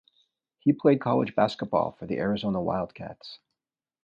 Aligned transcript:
He 0.57 0.73
played 0.73 0.99
college 0.99 1.35
basketball 1.35 1.91
for 1.91 2.07
the 2.07 2.17
Arizona 2.17 2.59
Wildcats. 2.59 3.37